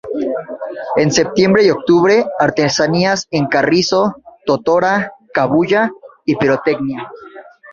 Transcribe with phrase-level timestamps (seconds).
[0.95, 4.15] En septiembre y octubre; artesanías en carrizo,
[4.47, 5.91] totora, cabuya
[6.25, 7.11] y pirotecnia.